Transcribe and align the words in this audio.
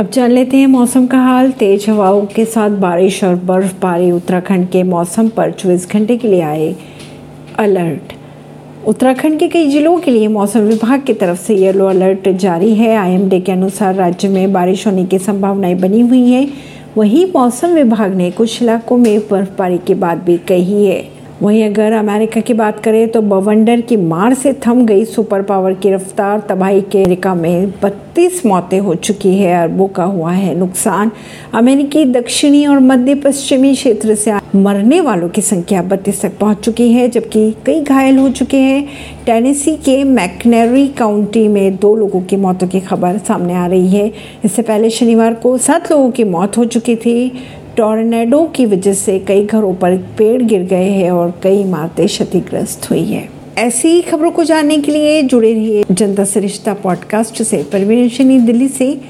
अब 0.00 0.10
जान 0.10 0.30
लेते 0.30 0.56
हैं 0.56 0.66
मौसम 0.66 1.06
का 1.06 1.18
हाल। 1.18 1.50
तेज 1.50 1.84
हवाओं 1.88 2.26
के 2.26 2.44
साथ 2.44 2.70
बारिश 2.70 3.24
और 3.24 3.34
बर्फबारी 3.34 4.10
उत्तराखंड 4.10 4.68
के 4.68 4.82
मौसम 4.82 5.28
पर 5.28 5.50
चौबीस 5.52 5.86
घंटे 5.90 6.16
के 6.16 6.28
लिए 6.28 6.40
आए 6.40 6.74
अलर्ट। 7.58 8.12
उत्तराखंड 8.88 9.38
के 9.38 9.48
कई 9.48 9.66
जिलों 9.66 9.98
के 9.98 10.10
लिए 10.10 10.28
मौसम 10.28 10.60
विभाग 10.60 11.02
की 11.02 11.14
तरफ़ 11.14 11.38
से 11.38 11.54
येलो 11.54 11.86
अलर्ट 11.86 12.28
जारी 12.28 12.74
है। 12.74 12.96
आईएमडी 12.96 13.40
के 13.40 13.52
अनुसार 13.52 13.94
राज्य 13.94 14.28
में 14.28 14.52
बारिश 14.52 14.86
होने 14.86 15.04
की 15.04 15.18
संभावनाएँ 15.18 15.74
बनी 15.74 16.00
हुई 16.00 16.30
हैं। 16.30 16.52
वहीं 16.96 17.26
मौसम 17.26 17.68
विभाग 17.68 18.14
ने 18.14 18.30
कुछ 18.30 18.62
इलाकों 18.62 18.96
में 18.96 19.18
बर्फबारी 19.20 19.78
की 19.78 19.94
बात 19.94 20.18
भी 20.18 20.38
कही 20.38 20.86
है। 20.86 21.19
वहीं 21.42 21.62
अगर 21.64 21.92
अमेरिका 21.92 22.40
की 22.40 22.54
बात 22.54 22.80
करें 22.80 23.08
तो 23.08 23.20
बवंडर 23.22 23.80
की 23.80 23.96
मार 23.96 24.34
से 24.34 24.52
थम 24.66 24.84
गई 24.86 25.04
सुपर 25.04 25.42
पावर 25.42 25.74
की 25.74 25.90
रफ्तार, 25.90 26.40
तबाही 26.40 26.80
के 26.82 26.98
अमेरिका 26.98 27.34
में 27.34 27.70
बत्तीस 27.82 28.44
मौतें 28.46 28.78
हो 28.80 28.94
चुकी 28.94 29.34
है, 29.34 29.54
अरबों 29.62 29.86
का 29.88 30.04
हुआ 30.04 30.32
है 30.32 30.54
नुकसान। 30.54 31.10
अमेरिकी 31.54 32.04
दक्षिणी 32.04 32.64
और 32.66 32.80
मध्य 32.80 33.14
पश्चिमी 33.14 33.74
क्षेत्र 33.74 34.14
से 34.14 34.32
मरने 34.54 35.00
वालों 35.00 35.28
की 35.28 35.40
संख्या 35.40 35.82
बत्तीस 35.82 36.20
तक 36.22 36.36
पहुँच 36.38 36.58
चुकी 36.58 36.90
है, 36.92 37.08
जबकि 37.08 37.54
कई 37.66 37.80
घायल 37.82 38.18
हो 38.18 38.28
चुके 38.30 38.56
हैं। 38.56 38.86
टेनेसी 39.26 39.74
के 39.76 40.02
मैकनेरी 40.04 40.86
काउंटी 40.88 41.46
में 41.48 41.76
दो 41.76 41.94
लोगों 41.96 42.20
की 42.20 42.36
मौतों 42.36 42.68
की 42.68 42.80
खबर 42.80 43.18
सामने 43.18 43.54
आ 43.54 43.66
रही 43.66 43.88
है। 43.88 44.12
इससे 44.44 44.62
पहले 44.62 44.90
शनिवार 44.90 45.34
को 45.34 45.56
सात 45.58 45.90
लोगों 45.92 46.10
की 46.10 46.24
मौत 46.24 46.58
हो 46.58 46.64
चुकी 46.64 46.96
थी। 46.96 47.32
टोर्नेडो 47.80 48.44
की 48.44 48.66
वजह 48.66 48.92
से 48.92 49.18
कई 49.18 49.44
घरों 49.46 49.74
पर 49.74 49.96
पेड़ 49.96 50.42
गिर 50.42 50.62
गए 50.62 50.88
हैं 50.90 51.10
और 51.10 51.40
कई 51.42 51.60
इमारतें 51.60 52.06
क्षतिग्रस्त 52.06 52.90
हुई 52.90 53.04
है। 53.04 53.28
ऐसी 53.58 54.02
खबरों 54.02 54.30
को 54.30 54.44
जानने 54.44 54.78
के 54.78 54.92
लिए 54.92 55.22
जुड़े 55.22 55.52
रहिए 55.54 55.84
जनता 55.92 56.24
सरिश्ता 56.24 56.74
पॉडकास्ट 56.74 57.42
से। 57.42 57.62
परवीन 57.62 58.46
दिल्ली 58.46 58.68
से 58.68 58.98